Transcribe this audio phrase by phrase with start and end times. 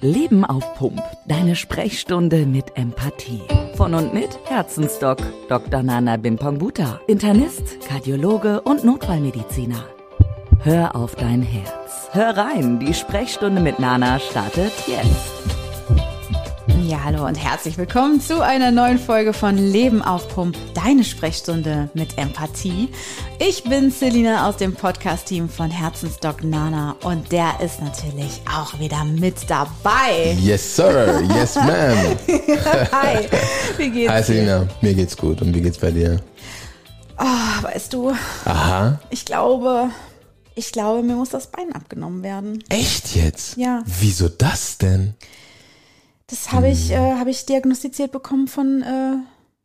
[0.00, 1.02] Leben auf Pump.
[1.26, 3.42] Deine Sprechstunde mit Empathie.
[3.74, 5.82] Von und mit Herzensdoc Dr.
[5.82, 7.00] Nana Bimpongbuta.
[7.08, 9.84] Internist, Kardiologe und Notfallmediziner.
[10.60, 12.08] Hör auf dein Herz.
[12.12, 15.37] Hör rein, die Sprechstunde mit Nana startet jetzt.
[16.88, 21.90] Ja, hallo und herzlich willkommen zu einer neuen Folge von Leben auf Pump, deine Sprechstunde
[21.92, 22.88] mit Empathie.
[23.38, 29.04] Ich bin Selina aus dem Podcast-Team von Herzensdoc Nana und der ist natürlich auch wieder
[29.04, 30.34] mit dabei.
[30.40, 31.20] Yes, sir.
[31.36, 32.16] Yes, ma'am.
[32.92, 33.28] Hi,
[33.76, 34.22] wie geht's Hi?
[34.22, 34.66] Selina.
[34.80, 35.42] Mir geht's gut.
[35.42, 36.22] Und wie geht's bei dir?
[37.18, 38.14] Oh, weißt du,
[38.46, 38.98] Aha.
[39.10, 39.90] ich glaube,
[40.54, 42.64] ich glaube, mir muss das Bein abgenommen werden.
[42.70, 43.58] Echt jetzt?
[43.58, 43.82] Ja.
[43.84, 45.16] Wieso das denn?
[46.30, 49.16] Das habe ich, äh, habe ich diagnostiziert bekommen von, äh,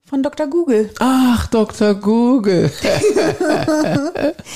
[0.09, 0.47] von Dr.
[0.47, 0.89] Google.
[0.99, 1.93] Ach, Dr.
[1.95, 2.71] Google.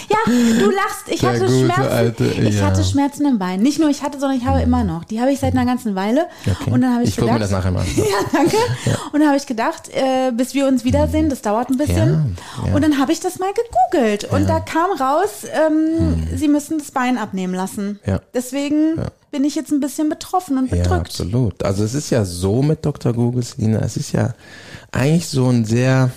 [0.10, 1.08] Ja, du lachst.
[1.08, 1.82] Ich Der hatte Schmerzen.
[1.82, 2.66] alte, ich ja.
[2.66, 3.62] hatte Schmerzen im Bein.
[3.62, 5.04] Nicht nur ich hatte, sondern ich habe immer noch.
[5.04, 6.28] Die habe ich seit einer ganzen Weile.
[6.46, 6.72] Okay.
[6.72, 7.86] Und dann habe ich, ich gedacht, mir das nachher mal.
[7.96, 8.56] Ja, danke.
[9.12, 12.36] Und dann habe ich gedacht, äh, bis wir uns wiedersehen, das dauert ein bisschen.
[12.62, 12.76] Ja, ja.
[12.76, 14.26] Und dann habe ich das mal gegoogelt.
[14.26, 18.00] Und da kam raus, ähm, sie müssen das Bein abnehmen lassen.
[18.06, 18.20] Ja.
[18.34, 21.08] Deswegen bin ich jetzt ein bisschen betroffen und Ja, bedrückt.
[21.08, 21.64] absolut.
[21.64, 23.14] Also es ist ja so mit Dr.
[23.14, 24.34] Google, Selina, es ist ja
[24.92, 26.12] eigentlich so ein sehr,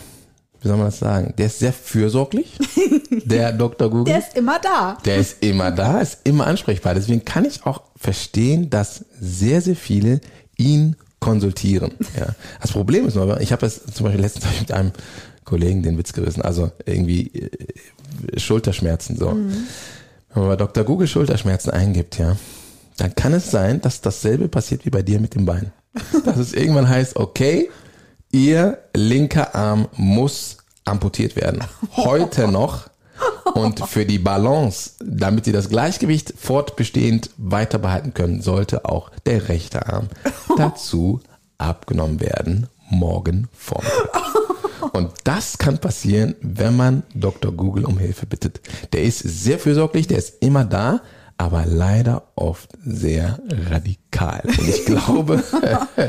[0.60, 2.58] wie soll man das sagen, der ist sehr fürsorglich,
[3.24, 3.90] der Dr.
[3.90, 4.04] Google.
[4.04, 4.96] Der ist immer da.
[5.04, 6.94] Der ist immer da, ist immer ansprechbar.
[6.94, 10.20] Deswegen kann ich auch verstehen, dass sehr, sehr viele
[10.56, 11.92] ihn konsultieren.
[12.18, 12.28] Ja.
[12.62, 14.92] Das Problem ist nur, ich habe das zum Beispiel letztens mit einem
[15.44, 19.30] Kollegen den Witz gerissen, also irgendwie äh, Schulterschmerzen so.
[19.32, 20.84] Wenn man bei Dr.
[20.84, 22.36] Google Schulterschmerzen eingibt, ja,
[23.00, 25.72] dann kann es sein, dass dasselbe passiert wie bei dir mit dem Bein.
[26.24, 27.70] Dass es irgendwann heißt, okay,
[28.30, 31.64] ihr linker Arm muss amputiert werden.
[31.96, 32.90] Heute noch.
[33.54, 39.48] Und für die Balance, damit sie das Gleichgewicht fortbestehend weiter behalten können, sollte auch der
[39.48, 40.08] rechte Arm
[40.56, 41.20] dazu
[41.58, 44.30] abgenommen werden, morgen Vormittag.
[44.92, 47.52] Und das kann passieren, wenn man Dr.
[47.52, 48.60] Google um Hilfe bittet.
[48.92, 51.00] Der ist sehr fürsorglich, der ist immer da,
[51.40, 53.38] aber leider oft sehr
[53.70, 54.42] radikal.
[54.44, 55.42] Und ich glaube,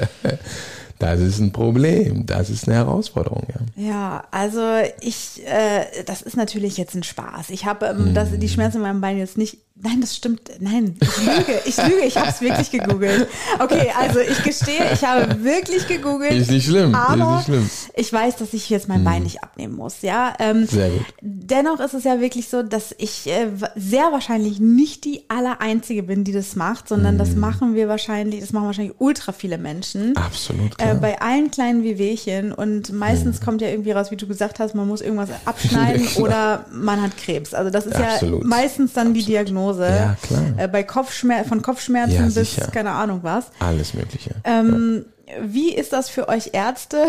[1.00, 3.48] das ist ein Problem, das ist eine Herausforderung.
[3.78, 3.88] Ja.
[3.90, 4.62] Ja, also
[5.00, 7.50] ich, äh, das ist natürlich jetzt ein Spaß.
[7.52, 8.40] Ich habe ähm, das, Mhm.
[8.42, 9.60] die Schmerzen in meinem Bein jetzt nicht.
[9.84, 10.42] Nein, das stimmt.
[10.60, 11.60] Nein, ich lüge.
[11.66, 12.06] Ich lüge.
[12.06, 13.28] Ich habe es wirklich gegoogelt.
[13.58, 16.34] Okay, also ich gestehe, ich habe wirklich gegoogelt.
[16.34, 17.64] Ist nicht schlimm, ist Aber nicht schlimm.
[17.64, 17.70] Mhm.
[17.96, 20.04] ich weiß, dass ich jetzt mein Bein nicht abnehmen muss.
[20.04, 21.06] Ja, ähm, Sehr gut.
[21.22, 26.04] Dennoch ist es ja wirklich so, dass ich äh, sehr wahrscheinlich nicht die aller einzige
[26.04, 27.20] bin, die das macht, sondern Mhm.
[27.20, 30.16] das machen wir wahrscheinlich, das machen wahrscheinlich ultra viele Menschen.
[30.16, 33.46] Absolut Äh, bei allen kleinen Wehwehchen und meistens Mhm.
[33.46, 37.02] kommt ja irgendwie raus, wie du gesagt hast, man muss irgendwas abschneiden Ja, oder man
[37.02, 37.56] hat Krebs.
[37.56, 38.42] Also das ist Absolut.
[38.44, 39.71] ja meistens dann die Diagnose.
[39.80, 40.44] Ja, klar.
[40.58, 43.46] Äh, bei Kopfschmer von Kopfschmerzen Ja, bis keine Ahnung was.
[43.60, 44.32] Alles Mögliche.
[44.44, 45.06] Ähm,
[45.44, 47.06] Wie ist das für euch Ärzte,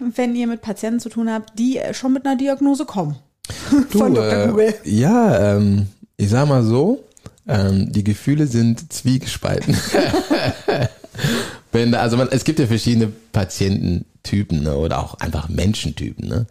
[0.00, 0.12] Mhm.
[0.16, 3.16] wenn ihr mit Patienten zu tun habt, die äh, schon mit einer Diagnose kommen?
[3.90, 4.32] Du, von Dr.
[4.44, 4.74] äh, Google.
[4.84, 7.04] Ja, ähm, ich sag mal so,
[7.46, 9.76] ähm, die Gefühle sind zwiegespalten.
[11.72, 16.28] Wenn, also man, es gibt ja verschiedene Patiententypen ne, oder auch einfach Menschentypen.
[16.28, 16.46] Ne?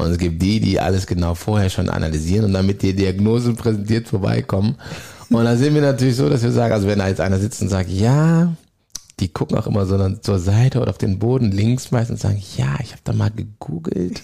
[0.00, 3.54] Und es gibt die, die alles genau vorher schon analysieren und dann mit der Diagnose
[3.54, 4.76] präsentiert vorbeikommen.
[5.30, 7.62] Und da sind wir natürlich so, dass wir sagen, also wenn da jetzt einer sitzt
[7.62, 8.52] und sagt, ja,
[9.20, 12.30] die gucken auch immer so dann zur Seite oder auf den Boden links meistens und
[12.30, 14.22] sagen, ja, ich habe da mal gegoogelt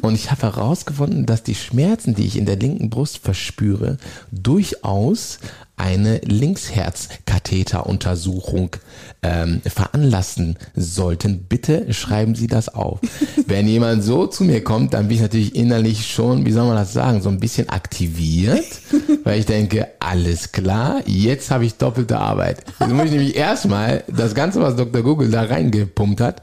[0.00, 3.98] und ich habe herausgefunden, dass die Schmerzen, die ich in der linken Brust verspüre,
[4.30, 5.38] durchaus
[5.78, 8.76] eine Linksherzkatheteruntersuchung
[9.22, 11.44] ähm, veranlassen sollten.
[11.48, 13.00] Bitte schreiben Sie das auf.
[13.46, 16.76] Wenn jemand so zu mir kommt, dann bin ich natürlich innerlich schon, wie soll man
[16.76, 18.64] das sagen, so ein bisschen aktiviert,
[19.24, 22.62] weil ich denke, alles klar, jetzt habe ich doppelte Arbeit.
[22.80, 25.02] Jetzt muss ich nämlich erstmal das Ganze, was Dr.
[25.02, 26.42] Google da reingepumpt hat,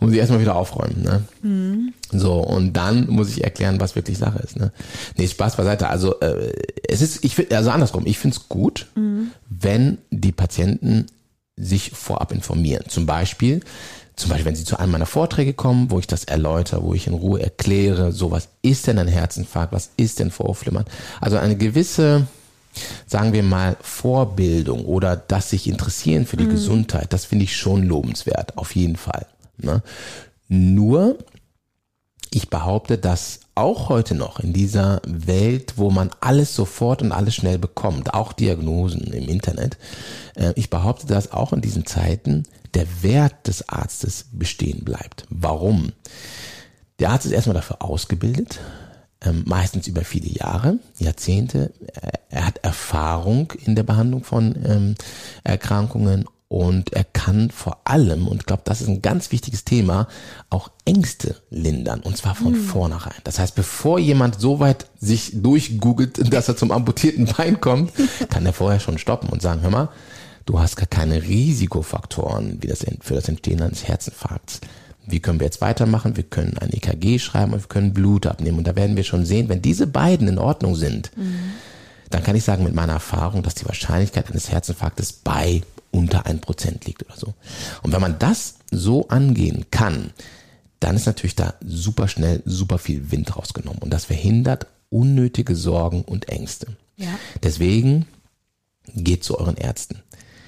[0.00, 1.02] muss ich erstmal wieder aufräumen.
[1.02, 1.92] Ne?
[2.12, 4.56] So, und dann muss ich erklären, was wirklich Sache ist.
[4.56, 4.72] Ne?
[5.16, 5.88] Nee, Spaß beiseite.
[5.88, 6.52] Also äh,
[6.88, 8.86] es ist, ich finde, also andersrum, ich finde es gut,
[9.48, 11.06] wenn die Patienten
[11.56, 12.84] sich vorab informieren.
[12.88, 13.60] Zum Beispiel,
[14.16, 17.06] zum Beispiel, wenn sie zu einem meiner Vorträge kommen, wo ich das erläutere, wo ich
[17.06, 20.84] in Ruhe erkläre, so was ist denn ein Herzinfarkt, was ist denn Vorhofflimmern.
[21.20, 22.26] Also eine gewisse,
[23.06, 27.82] sagen wir mal, Vorbildung oder das sich interessieren für die Gesundheit, das finde ich schon
[27.82, 29.26] lobenswert, auf jeden Fall.
[29.58, 29.82] Ne?
[30.48, 31.18] Nur,
[32.30, 37.34] ich behaupte, dass auch heute noch in dieser Welt, wo man alles sofort und alles
[37.34, 39.78] schnell bekommt, auch Diagnosen im Internet,
[40.34, 42.44] äh, ich behaupte, dass auch in diesen Zeiten
[42.74, 45.26] der Wert des Arztes bestehen bleibt.
[45.30, 45.92] Warum?
[46.98, 48.60] Der Arzt ist erstmal dafür ausgebildet,
[49.22, 51.72] ähm, meistens über viele Jahre, Jahrzehnte.
[52.28, 54.94] Er, hat Erfahrung in der Behandlung von ähm,
[55.42, 60.06] Erkrankungen und er kann vor allem, und ich glaube, das ist ein ganz wichtiges Thema,
[60.48, 62.00] auch Ängste lindern.
[62.00, 62.64] Und zwar von mhm.
[62.64, 63.20] vornherein.
[63.24, 67.92] Das heißt, bevor jemand so weit sich durchgoogelt, dass er zum amputierten Bein kommt,
[68.30, 69.88] kann er vorher schon stoppen und sagen, hör mal,
[70.44, 74.60] du hast gar keine Risikofaktoren wie das für das Entstehen eines Herzinfarkts.
[75.04, 76.16] Wie können wir jetzt weitermachen?
[76.16, 78.58] Wir können ein EKG schreiben und wir können Blut abnehmen.
[78.58, 81.54] Und da werden wir schon sehen, wenn diese beiden in Ordnung sind, mhm.
[82.10, 86.40] dann kann ich sagen mit meiner Erfahrung, dass die Wahrscheinlichkeit eines Herzinfarktes bei unter ein
[86.40, 87.34] Prozent liegt oder so.
[87.82, 90.12] Und wenn man das so angehen kann,
[90.80, 96.02] dann ist natürlich da super schnell super viel Wind rausgenommen und das verhindert unnötige Sorgen
[96.02, 96.76] und Ängste.
[96.96, 97.18] Ja.
[97.42, 98.06] Deswegen
[98.94, 100.02] geht zu euren Ärzten.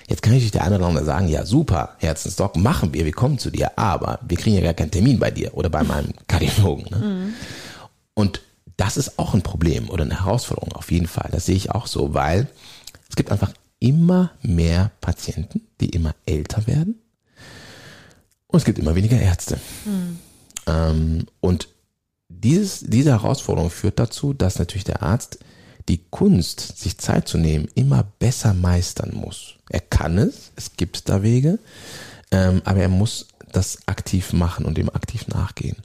[0.08, 3.38] Jetzt kann ich der eine oder andere sagen, ja super, Herzensdoc, machen wir, wir kommen
[3.38, 6.87] zu dir, aber wir kriegen ja gar keinen Termin bei dir oder bei meinem Kardiologen.
[6.91, 7.06] Ne?
[7.06, 7.34] Mhm.
[8.14, 8.41] Und
[8.79, 11.29] das ist auch ein Problem oder eine Herausforderung auf jeden Fall.
[11.31, 12.46] Das sehe ich auch so, weil
[13.11, 17.00] es gibt einfach immer mehr Patienten, die immer älter werden.
[18.46, 19.58] Und es gibt immer weniger Ärzte.
[19.84, 20.19] Mhm.
[20.66, 21.69] Ähm, und
[22.28, 25.38] dieses, diese Herausforderung führt dazu, dass natürlich der Arzt
[25.88, 29.54] die Kunst, sich Zeit zu nehmen, immer besser meistern muss.
[29.70, 31.58] Er kann es, es gibt da Wege,
[32.31, 35.76] ähm, aber er muss das aktiv machen und dem aktiv nachgehen.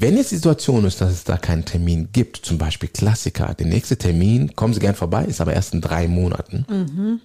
[0.00, 3.66] Wenn jetzt die Situation ist, dass es da keinen Termin gibt, zum Beispiel Klassiker, der
[3.66, 6.64] nächste Termin, kommen Sie gern vorbei, ist aber erst in drei Monaten.
[6.68, 7.20] Mhm.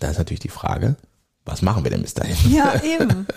[0.00, 0.96] Da ist natürlich die Frage,
[1.44, 2.36] was machen wir denn bis dahin?
[2.52, 3.28] Ja, eben.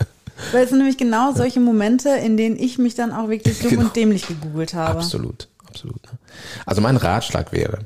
[0.50, 3.70] Weil es sind nämlich genau solche Momente, in denen ich mich dann auch wirklich dumm
[3.70, 3.82] genau.
[3.82, 4.98] und dämlich gegoogelt habe.
[4.98, 6.02] Absolut, absolut.
[6.06, 6.18] Ne?
[6.66, 7.84] Also mein Ratschlag wäre,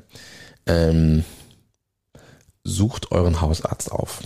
[0.65, 1.23] ähm,
[2.63, 4.23] sucht euren Hausarzt auf.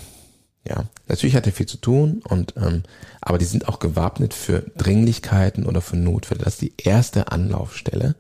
[0.69, 2.83] Ja, natürlich hat er viel zu tun und ähm,
[3.21, 6.45] aber die sind auch gewappnet für Dringlichkeiten oder für Notfälle.
[6.45, 8.15] Das ist die erste Anlaufstelle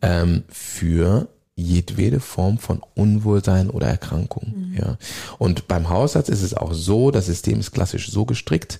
[0.00, 4.52] ähm, für jedwede Form von Unwohlsein oder Erkrankung.
[4.54, 4.76] Mhm.
[4.78, 4.96] Ja.
[5.38, 8.78] Und beim Hausarzt ist es auch so, das System ist klassisch so gestrickt,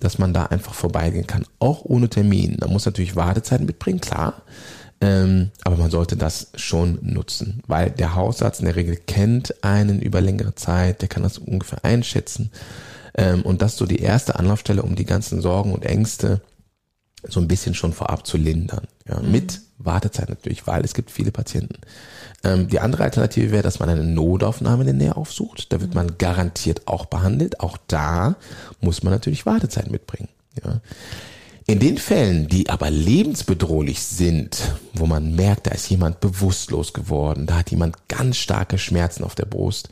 [0.00, 2.56] dass man da einfach vorbeigehen kann, auch ohne Termin.
[2.60, 4.42] Man muss natürlich Wartezeiten mitbringen, klar.
[5.00, 10.00] Ähm, aber man sollte das schon nutzen, weil der Hausarzt in der Regel kennt einen
[10.00, 12.50] über längere Zeit, der kann das ungefähr einschätzen.
[13.14, 16.40] Ähm, und das ist so die erste Anlaufstelle, um die ganzen Sorgen und Ängste
[17.28, 18.86] so ein bisschen schon vorab zu lindern.
[19.08, 19.30] Ja, mhm.
[19.30, 21.78] Mit Wartezeit natürlich, weil es gibt viele Patienten.
[22.44, 25.72] Ähm, die andere Alternative wäre, dass man eine Notaufnahme in der Nähe aufsucht.
[25.72, 25.96] Da wird mhm.
[25.96, 27.60] man garantiert auch behandelt.
[27.60, 28.36] Auch da
[28.80, 30.28] muss man natürlich Wartezeit mitbringen.
[30.64, 30.80] Ja.
[31.68, 37.46] In den Fällen, die aber lebensbedrohlich sind, wo man merkt, da ist jemand bewusstlos geworden,
[37.46, 39.88] da hat jemand ganz starke Schmerzen auf der Brust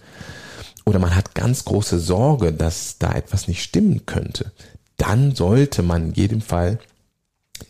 [0.84, 4.52] oder man hat ganz große Sorge, dass da etwas nicht stimmen könnte,
[4.98, 6.78] dann sollte man in jedem Fall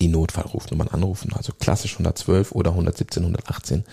[0.02, 3.84] die Notfallrufnummern anrufen, also klassisch 112 oder 117, 118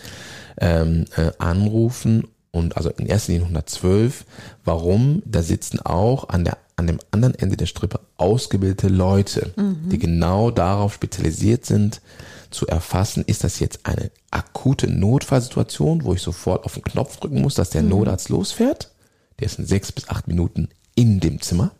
[0.59, 4.25] ähm, äh, anrufen und also in erster Linie 112.
[4.65, 5.21] Warum?
[5.25, 9.89] Da sitzen auch an der an dem anderen Ende der Strippe ausgebildete Leute, mhm.
[9.89, 12.01] die genau darauf spezialisiert sind,
[12.49, 17.41] zu erfassen, ist das jetzt eine akute Notfallsituation, wo ich sofort auf den Knopf drücken
[17.41, 17.89] muss, dass der mhm.
[17.89, 18.91] Notarzt losfährt.
[19.39, 21.71] Der ist in sechs bis acht Minuten in dem Zimmer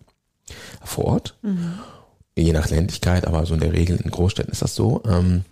[0.83, 1.37] vor Ort.
[1.41, 1.73] Mhm.
[2.35, 5.01] Je nach Ländlichkeit, aber so in der Regel in Großstädten ist das so.
[5.05, 5.43] Ähm,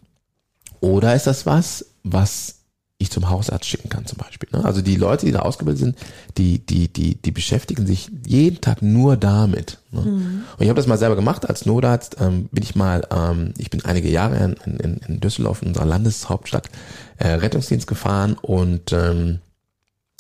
[0.80, 2.59] oder ist das was, was
[3.02, 4.50] ich zum Hausarzt schicken kann zum Beispiel.
[4.52, 4.64] Ne?
[4.64, 5.98] Also die Leute, die da ausgebildet sind,
[6.38, 9.80] die, die, die, die beschäftigen sich jeden Tag nur damit.
[9.92, 10.02] Ne?
[10.02, 10.44] Mhm.
[10.58, 12.18] Und ich habe das mal selber gemacht als Notarzt.
[12.20, 15.86] Ähm, bin ich mal, ähm, ich bin einige Jahre in, in, in Düsseldorf, in unserer
[15.86, 16.70] Landeshauptstadt,
[17.18, 19.40] äh, Rettungsdienst gefahren und ähm,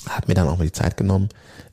[0.08, 1.28] hat mir dann auch mal die Zeit genommen,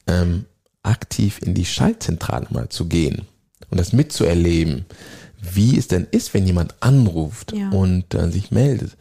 [0.09, 0.47] ähm,
[0.83, 3.23] aktiv in die Schaltzentrale mal zu gehen
[3.71, 4.87] und das mitzuerleben,
[5.41, 7.71] wie es denn ist, wenn jemand anruft ja.
[7.71, 8.97] und äh, sich meldet.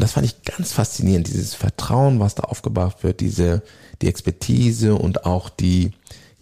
[0.00, 3.60] Und das fand ich ganz faszinierend, dieses Vertrauen, was da aufgebaut wird, diese,
[4.00, 5.90] die Expertise und auch die,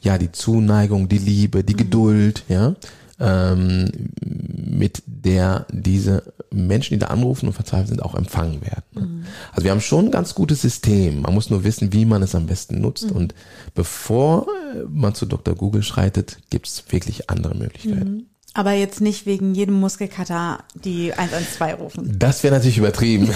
[0.00, 1.78] ja, die Zuneigung, die Liebe, die mhm.
[1.78, 2.76] Geduld, ja,
[3.18, 3.90] ähm,
[4.24, 8.84] mit der diese Menschen, die da anrufen und verzweifelt sind, auch empfangen werden.
[8.94, 9.24] Mhm.
[9.50, 11.22] Also wir haben schon ein ganz gutes System.
[11.22, 13.10] Man muss nur wissen, wie man es am besten nutzt.
[13.10, 13.16] Mhm.
[13.16, 13.34] Und
[13.74, 14.46] bevor
[14.88, 15.56] man zu Dr.
[15.56, 18.28] Google schreitet, gibt es wirklich andere Möglichkeiten.
[18.58, 22.16] Aber jetzt nicht wegen jedem Muskelkater die 112 rufen.
[22.18, 23.30] Das wäre natürlich übertrieben.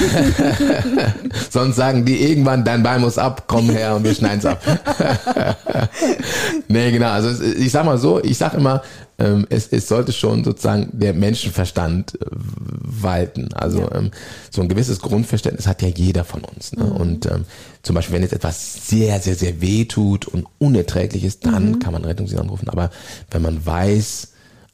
[1.51, 4.61] Sonst sagen die irgendwann, dein Bein muss ab, komm her und wir schneiden es ab.
[6.67, 7.11] nee, genau.
[7.11, 8.83] Also ich sag mal so, ich sag immer,
[9.21, 13.53] ähm, es, es sollte schon sozusagen der Menschenverstand äh, walten.
[13.55, 13.95] Also ja.
[13.95, 14.11] ähm,
[14.51, 16.73] so ein gewisses Grundverständnis hat ja jeder von uns.
[16.73, 16.83] Ne?
[16.83, 16.91] Mhm.
[16.91, 17.45] Und ähm,
[17.83, 21.79] zum Beispiel, wenn jetzt etwas sehr, sehr, sehr weh tut und unerträglich ist, dann mhm.
[21.79, 22.69] kann man Rettungsdienst anrufen.
[22.69, 22.91] Aber
[23.31, 24.32] wenn man weiß,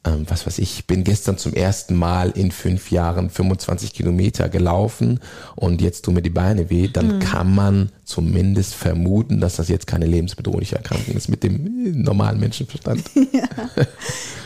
[0.08, 5.20] ähm, was weiß ich, bin gestern zum ersten Mal in fünf Jahren 25 Kilometer gelaufen
[5.56, 7.18] und jetzt tun mir die Beine weh, dann mhm.
[7.20, 13.02] kann man zumindest vermuten, dass das jetzt keine lebensbedrohliche Erkrankung ist mit dem normalen Menschenverstand.
[13.30, 13.44] Ja.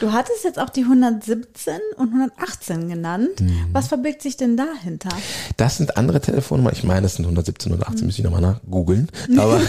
[0.00, 3.40] Du hattest jetzt auch die 117 und 118 genannt.
[3.40, 3.66] Mhm.
[3.72, 5.10] Was verbirgt sich denn dahinter?
[5.56, 6.72] Das sind andere Telefonnummern.
[6.74, 8.06] Ich meine, das sind 117 und 18, mhm.
[8.06, 9.08] müsste ich nochmal nach googeln.
[9.38, 9.60] Aber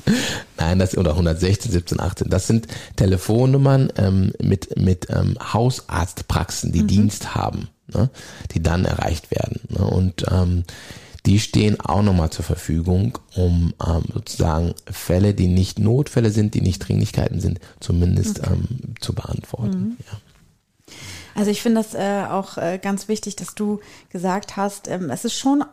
[0.59, 2.31] Nein, das oder 116, 17, 18.
[2.31, 6.87] Das sind Telefonnummern ähm, mit mit ähm, Hausarztpraxen, die mhm.
[6.87, 8.11] Dienst haben, ne,
[8.53, 9.61] die dann erreicht werden.
[9.69, 10.65] Ne, und ähm,
[11.27, 16.61] die stehen auch nochmal zur Verfügung, um ähm, sozusagen Fälle, die nicht Notfälle sind, die
[16.61, 18.53] nicht Dringlichkeiten sind, zumindest okay.
[18.53, 19.79] ähm, zu beantworten.
[19.79, 19.97] Mhm.
[20.11, 20.19] Ja.
[21.37, 25.25] Also ich finde das äh, auch äh, ganz wichtig, dass du gesagt hast, ähm, es
[25.25, 25.65] ist schon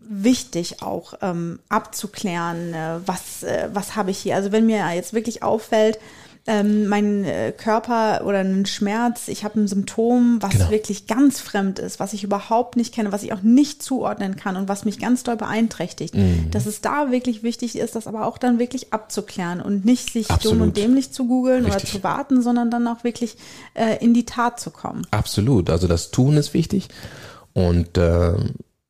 [0.00, 4.36] wichtig auch ähm, abzuklären, äh, was, äh, was habe ich hier.
[4.36, 5.98] Also wenn mir jetzt wirklich auffällt,
[6.46, 10.70] ähm, mein äh, Körper oder einen Schmerz, ich habe ein Symptom, was genau.
[10.70, 14.56] wirklich ganz fremd ist, was ich überhaupt nicht kenne, was ich auch nicht zuordnen kann
[14.56, 16.48] und was mich ganz doll beeinträchtigt, mhm.
[16.52, 20.30] dass es da wirklich wichtig ist, das aber auch dann wirklich abzuklären und nicht sich
[20.30, 20.58] Absolut.
[20.58, 23.36] dumm und dämlich zu googeln oder zu warten, sondern dann auch wirklich
[23.74, 25.06] äh, in die Tat zu kommen.
[25.10, 26.88] Absolut, also das Tun ist wichtig
[27.54, 28.34] und äh,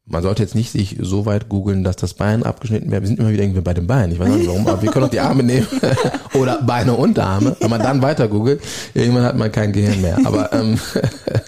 [0.08, 3.02] man sollte jetzt nicht sich so weit googeln, dass das Bein abgeschnitten wird.
[3.02, 4.12] Wir sind immer wieder irgendwie bei dem Bein.
[4.12, 5.66] Ich weiß nicht warum, aber wir können auch die Arme nehmen
[6.34, 7.56] oder Beine und Arme.
[7.58, 8.62] Wenn man dann weiter googelt,
[8.94, 10.18] irgendwann hat man kein Gehirn mehr.
[10.25, 10.78] Aber ähm,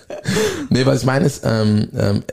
[0.71, 2.25] nee, was ich meine ist ähm, ähm,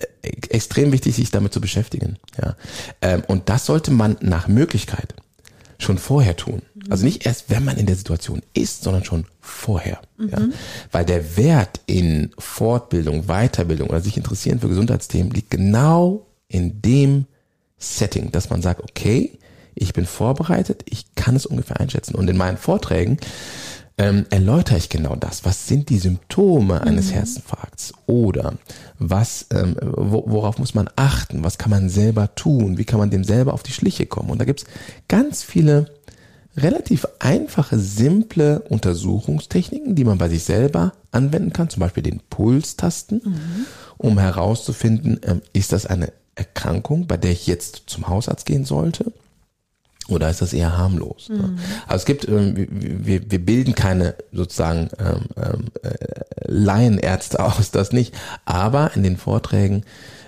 [0.49, 2.17] extrem wichtig, sich damit zu beschäftigen.
[2.41, 2.55] Ja,
[3.03, 5.13] ähm, und das sollte man nach Möglichkeit
[5.77, 6.61] schon vorher tun.
[6.89, 9.99] Also nicht erst, wenn man in der Situation ist, sondern schon vorher.
[10.17, 10.29] Mhm.
[10.29, 10.39] Ja?
[10.91, 17.25] Weil der Wert in Fortbildung, Weiterbildung oder sich interessieren für Gesundheitsthemen liegt genau in dem
[17.77, 19.37] Setting, dass man sagt, okay,
[19.73, 22.15] ich bin vorbereitet, ich kann es ungefähr einschätzen.
[22.15, 23.17] Und in meinen Vorträgen
[23.97, 25.45] ähm, erläutere ich genau das.
[25.45, 27.13] Was sind die Symptome eines mhm.
[27.13, 27.93] Herzinfarkts?
[28.07, 28.55] Oder
[28.99, 31.43] was, ähm, worauf muss man achten?
[31.43, 32.77] Was kann man selber tun?
[32.77, 34.29] Wie kann man dem selber auf die Schliche kommen?
[34.29, 34.65] Und da gibt's
[35.07, 35.89] ganz viele
[36.57, 43.21] relativ einfache, simple Untersuchungstechniken, die man bei sich selber anwenden kann, zum Beispiel den Pulstasten,
[43.23, 43.65] mhm.
[43.97, 49.11] um herauszufinden, ähm, ist das eine Erkrankung, bei der ich jetzt zum Hausarzt gehen sollte?
[50.07, 51.29] Oder ist das eher harmlos?
[51.29, 51.57] Mhm.
[51.87, 55.95] Also es gibt, ähm, wir, wir bilden keine sozusagen ähm, ähm, äh,
[56.47, 58.13] Laienärzte aus, das nicht.
[58.45, 59.83] Aber in den Vorträgen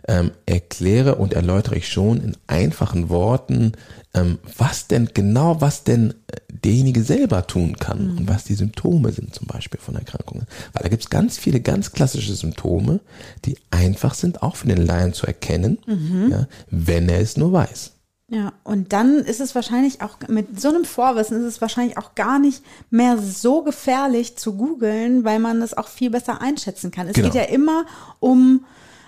[0.07, 3.73] ähm, erkläre und erläutere ich schon in einfachen Worten,
[4.13, 8.17] ähm, was denn genau, was denn äh, derjenige selber tun kann mhm.
[8.17, 10.47] und was die Symptome sind zum Beispiel von Erkrankungen.
[10.73, 12.99] Weil da gibt es ganz viele ganz klassische Symptome,
[13.45, 16.29] die einfach sind, auch für den Laien zu erkennen, mhm.
[16.31, 17.96] ja, wenn er es nur weiß.
[18.29, 22.13] Ja, und dann ist es wahrscheinlich auch mit so einem Vorwissen ist es wahrscheinlich auch
[22.13, 27.07] gar nicht mehr so gefährlich zu googeln, weil man das auch viel besser einschätzen kann.
[27.07, 27.29] Es genau.
[27.29, 27.85] geht ja immer
[28.19, 28.65] um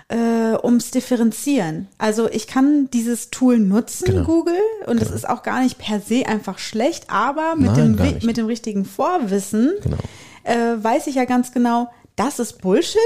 [0.08, 1.90] äh, ums Differenzieren.
[1.98, 4.24] Also ich kann dieses Tool nutzen, genau.
[4.24, 5.16] Google, und es genau.
[5.16, 8.86] ist auch gar nicht per se einfach schlecht, aber mit, Nein, dem, mit dem richtigen
[8.86, 9.98] Vorwissen genau.
[10.44, 13.00] äh, weiß ich ja ganz genau, das ist Bullshit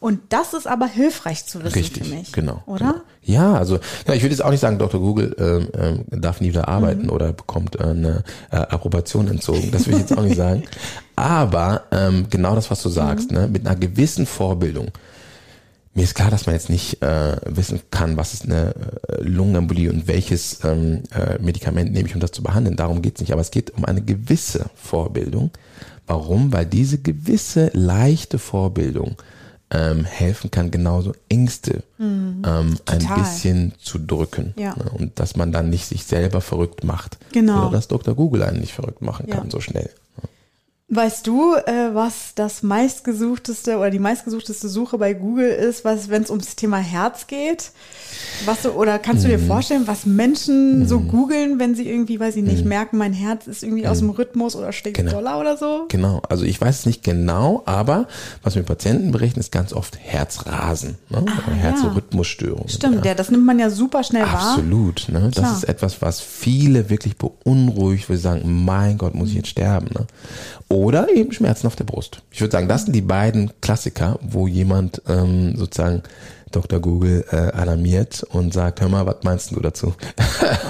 [0.00, 2.32] und das ist aber hilfreich zu wissen Richtig, für mich.
[2.32, 2.62] Genau.
[2.66, 2.78] Oder?
[2.86, 3.02] Genau.
[3.22, 5.00] Ja, also ja, ich würde jetzt auch nicht sagen, Dr.
[5.00, 7.10] Google ähm, ähm, darf nie wieder arbeiten mhm.
[7.10, 9.70] oder bekommt äh, eine äh, Approbation entzogen.
[9.72, 10.62] Das würde ich jetzt auch nicht sagen.
[11.16, 13.38] Aber ähm, genau das, was du sagst, mhm.
[13.38, 14.92] ne, mit einer gewissen Vorbildung.
[15.94, 18.72] Mir ist klar, dass man jetzt nicht äh, wissen kann, was ist eine
[19.08, 22.76] äh, Lungenembolie und welches ähm, äh, Medikament nehme ich, um das zu behandeln.
[22.76, 23.32] Darum geht's nicht.
[23.32, 25.50] Aber es geht um eine gewisse Vorbildung.
[26.06, 26.52] Warum?
[26.52, 29.16] Weil diese gewisse leichte Vorbildung
[29.70, 34.54] ähm, helfen kann, genauso Ängste mhm, ähm, ein bisschen zu drücken.
[34.56, 34.74] Ja.
[34.76, 34.90] Ne?
[34.90, 37.18] Und dass man dann nicht sich selber verrückt macht.
[37.32, 37.62] Genau.
[37.62, 38.14] Oder dass Dr.
[38.14, 39.50] Google einen nicht verrückt machen kann ja.
[39.50, 39.90] so schnell.
[40.90, 46.22] Weißt du, äh, was das meistgesuchteste oder die meistgesuchteste Suche bei Google ist, was, wenn
[46.22, 47.72] es ums Thema Herz geht?
[48.46, 49.46] Was so, oder kannst du dir mhm.
[49.48, 51.08] vorstellen, was Menschen so mhm.
[51.08, 52.70] googeln, wenn sie irgendwie, weiß ich nicht, mhm.
[52.70, 55.10] merken, mein Herz ist irgendwie aus dem Rhythmus oder steht genau.
[55.10, 55.84] Dollar oder so?
[55.88, 58.08] Genau, also ich weiß es nicht genau, aber
[58.42, 61.22] was mir Patienten berichten, ist ganz oft Herzrasen, ne?
[61.28, 62.70] Ah, Herzrhythmusstörungen.
[62.70, 63.14] Stimmt, ja.
[63.14, 64.52] das nimmt man ja super schnell Absolut, wahr.
[64.52, 65.30] Absolut, ne?
[65.34, 69.48] Das ist etwas, was viele wirklich beunruhigt, wo sie sagen, mein Gott, muss ich jetzt
[69.48, 70.06] sterben, ne?
[70.78, 72.22] Oder eben Schmerzen auf der Brust.
[72.30, 76.04] Ich würde sagen, das sind die beiden Klassiker, wo jemand ähm, sozusagen
[76.52, 76.78] Dr.
[76.78, 79.94] Google äh, alarmiert und sagt, hör mal, was meinst du dazu?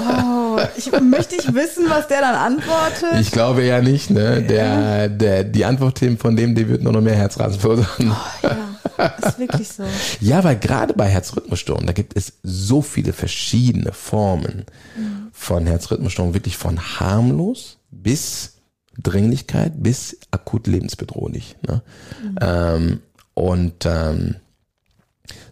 [0.08, 3.20] Oh, ich möchte ich wissen, was der dann antwortet.
[3.20, 4.42] Ich glaube ja nicht, ne?
[4.42, 8.10] Der, der, die Antwort von dem, die wird nur noch mehr Herzrasen verursachen.
[8.10, 9.14] Oh, ja.
[9.24, 9.84] Ist wirklich so.
[10.20, 14.64] Ja, weil gerade bei Herzrhythmusstörungen, da gibt es so viele verschiedene Formen
[14.96, 15.28] mhm.
[15.32, 18.57] von Herzrhythmusstörungen, wirklich von harmlos bis
[19.02, 21.56] Dringlichkeit bis akut lebensbedrohlich.
[21.66, 21.82] Ne?
[22.22, 22.36] Mhm.
[22.40, 23.00] Ähm,
[23.34, 24.36] und ähm,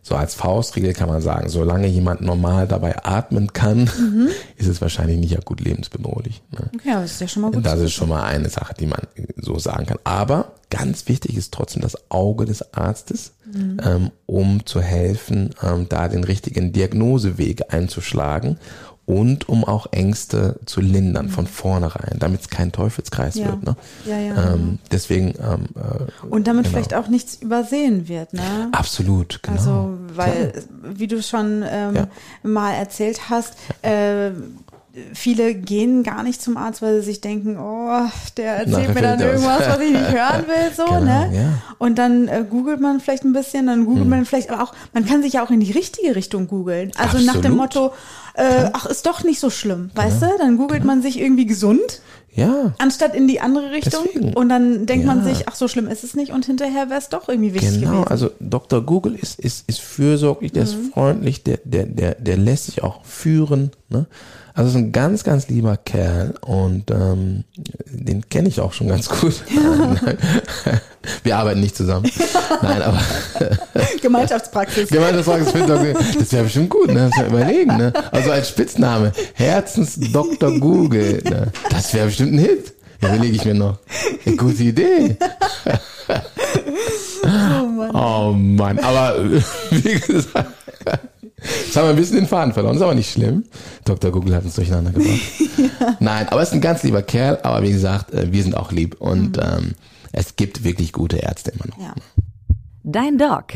[0.03, 4.29] so als Faustregel kann man sagen, solange jemand normal dabei atmen kann, mhm.
[4.57, 6.43] ist es wahrscheinlich nicht akut lebensbedrohlich.
[6.53, 6.71] Ne?
[6.75, 7.67] Okay, aber das ist ja schon mal gut.
[7.67, 9.01] Das ist schon mal eine Sache, die man
[9.37, 9.99] so sagen kann.
[10.05, 13.81] Aber ganz wichtig ist trotzdem das Auge des Arztes, mhm.
[13.85, 18.59] ähm, um zu helfen, ähm, da den richtigen Diagnoseweg einzuschlagen
[19.07, 23.47] und um auch Ängste zu lindern von vornherein, damit es kein Teufelskreis ja.
[23.47, 23.65] wird.
[23.65, 23.77] Ne?
[24.05, 26.75] Ja, ja, ähm, deswegen ähm, äh, und damit genau.
[26.75, 28.33] vielleicht auch nichts übersehen wird.
[28.33, 28.69] Ne?
[28.73, 29.57] Absolut, genau.
[29.57, 30.65] Also weil, Klar.
[30.95, 32.09] wie du schon ähm, ja.
[32.43, 33.55] mal erzählt hast.
[33.83, 34.31] Äh,
[35.13, 39.21] viele gehen gar nicht zum Arzt, weil sie sich denken, oh, der erzählt mir dann
[39.21, 41.31] irgendwas, was ich nicht hören will, so, genau, ne?
[41.35, 41.63] Ja.
[41.79, 44.11] Und dann äh, googelt man vielleicht ein bisschen, dann googelt hm.
[44.11, 46.93] man vielleicht, aber auch, man kann sich ja auch in die richtige Richtung googeln.
[46.97, 47.27] Also Absolut.
[47.27, 47.93] nach dem Motto,
[48.35, 50.07] äh, ach, ist doch nicht so schlimm, genau.
[50.07, 50.27] weißt du?
[50.39, 50.95] Dann googelt genau.
[50.95, 52.01] man sich irgendwie gesund.
[52.37, 52.75] Ja.
[52.79, 54.05] Anstatt in die andere Richtung.
[54.15, 54.35] Deswegen.
[54.35, 55.15] Und dann denkt ja.
[55.15, 56.33] man sich, ach, so schlimm ist es nicht.
[56.33, 58.03] Und hinterher wäre es doch irgendwie wichtig genau.
[58.03, 58.09] gewesen.
[58.09, 58.83] Also Dr.
[58.83, 60.69] Google ist, ist, ist fürsorglich, der mhm.
[60.69, 63.71] ist freundlich, der, der, der, der lässt sich auch führen.
[63.89, 64.07] Ne?
[64.55, 67.45] Also ist ein ganz, ganz lieber Kerl und ähm,
[67.87, 69.43] den kenne ich auch schon ganz gut.
[71.23, 72.11] Wir arbeiten nicht zusammen.
[72.63, 73.01] Nein, aber
[74.03, 74.89] Gemeinschaftspraxis.
[74.89, 75.53] Gemeinschaftspraxis,
[76.19, 77.11] das wäre bestimmt gut, ne?
[77.11, 77.93] Das wäre überlegen, ne?
[78.11, 79.13] Also als Spitzname.
[79.35, 80.59] Herzens Dr.
[80.59, 81.23] Google.
[81.23, 81.53] Ne?
[81.71, 82.73] Das wäre bestimmt ein Hit.
[83.03, 83.79] Ja, überlege ich mir noch.
[84.25, 85.17] Eine gute Idee.
[87.29, 87.91] Oh Mann.
[87.93, 88.79] Oh Mann.
[88.79, 89.17] Aber
[89.71, 90.47] wie gesagt.
[91.43, 93.45] Jetzt haben wir ein bisschen den Faden verloren, ist aber nicht schlimm.
[93.85, 94.11] Dr.
[94.11, 95.21] Google hat uns durcheinander gebracht.
[95.59, 95.97] ja.
[96.01, 98.73] Nein, aber er ist ein ganz lieber Kerl, aber wie gesagt, äh, wir sind auch
[98.73, 99.43] lieb und mhm.
[99.43, 99.75] ähm,
[100.13, 101.79] es gibt wirklich gute Ärzte immer noch.
[101.79, 101.95] Ja.
[102.83, 103.53] Dein Doc.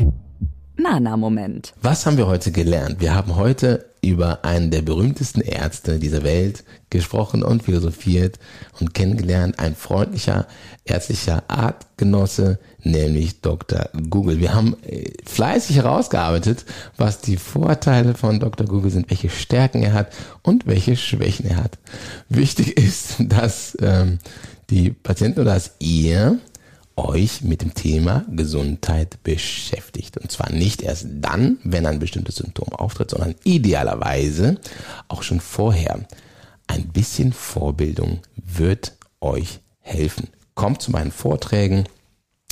[0.77, 1.73] Nana-Moment.
[1.81, 3.01] Was haben wir heute gelernt?
[3.01, 8.39] Wir haben heute über einen der berühmtesten Ärzte dieser Welt gesprochen und philosophiert
[8.79, 9.59] und kennengelernt.
[9.59, 10.47] Ein freundlicher,
[10.85, 13.89] ärztlicher Artgenosse, nämlich Dr.
[14.09, 14.39] Google.
[14.39, 16.65] Wir haben äh, fleißig herausgearbeitet,
[16.97, 18.65] was die Vorteile von Dr.
[18.65, 21.77] Google sind, welche Stärken er hat und welche Schwächen er hat.
[22.27, 24.17] Wichtig ist, dass ähm,
[24.71, 26.39] die Patienten oder dass ihr
[27.05, 30.17] euch mit dem Thema Gesundheit beschäftigt.
[30.17, 34.57] Und zwar nicht erst dann, wenn ein bestimmtes Symptom auftritt, sondern idealerweise
[35.07, 35.99] auch schon vorher.
[36.67, 40.27] Ein bisschen Vorbildung wird euch helfen.
[40.55, 41.85] Kommt zu meinen Vorträgen,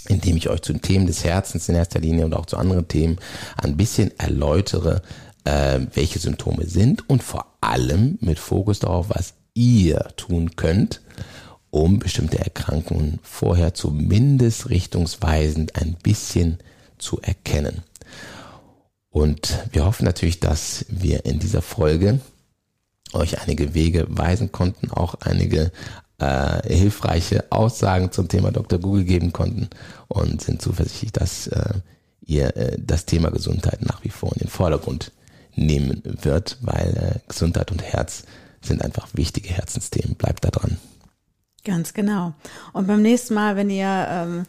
[0.08, 2.88] indem ich euch zu den Themen des Herzens in erster Linie und auch zu anderen
[2.88, 3.18] Themen
[3.58, 5.02] ein bisschen erläutere,
[5.44, 11.02] äh, welche Symptome sind und vor allem mit Fokus darauf, was ihr tun könnt,
[11.72, 16.60] um bestimmte Erkrankungen vorher zumindest richtungsweisend ein bisschen
[16.98, 17.84] zu erkennen.
[19.10, 22.20] Und wir hoffen natürlich, dass wir in dieser Folge
[23.14, 25.72] euch einige Wege weisen konnten, auch einige
[26.20, 28.80] äh, hilfreiche Aussagen zum Thema Dr.
[28.80, 29.70] Google geben konnten
[30.08, 31.74] und sind zuversichtlich, dass äh,
[32.22, 35.12] ihr äh, das Thema Gesundheit nach wie vor in den Vordergrund
[35.56, 38.24] nehmen wird, weil äh, Gesundheit und Herz
[38.62, 40.16] sind einfach wichtige Herzensthemen.
[40.16, 40.78] Bleibt da dran.
[41.65, 42.34] Ganz genau.
[42.74, 44.45] Und beim nächsten Mal, wenn ihr ähm,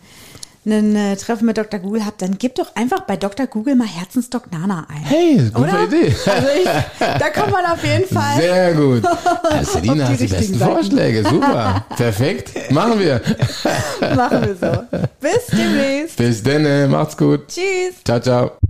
[0.67, 1.81] ein äh, Treffen mit Dr.
[1.81, 3.47] Google habt, dann gebt doch einfach bei Dr.
[3.47, 5.03] Google mal Herzensdoc Nana ein.
[5.03, 5.85] Hey, gute Oder?
[5.85, 6.15] Idee.
[6.27, 6.69] Also ich,
[6.99, 8.37] da kommt man auf jeden Fall.
[8.37, 9.03] Sehr gut.
[9.63, 10.73] Selina hat die besten Seiten.
[10.73, 11.29] Vorschläge.
[11.29, 11.85] Super.
[11.97, 12.71] Perfekt.
[12.71, 13.21] Machen wir.
[14.15, 14.99] Machen wir so.
[15.21, 16.17] Bis demnächst.
[16.17, 16.91] Bis dann.
[16.91, 17.49] Macht's gut.
[17.49, 18.05] Tschüss.
[18.05, 18.70] Ciao, ciao.